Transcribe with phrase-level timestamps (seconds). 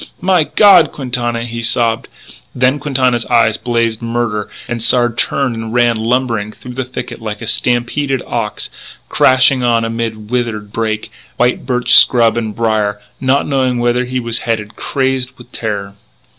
[0.19, 2.07] "My God, Quintana" he sobbed.
[2.55, 7.39] Then Quintana's eyes blazed murder: and Sard turned and ran lumbering through the thicket like
[7.39, 8.71] a stampeded ox,
[9.09, 14.39] crashing on amid withered brake, white birch scrub and brier, not knowing whither he was
[14.39, 15.93] headed, crazed with terror.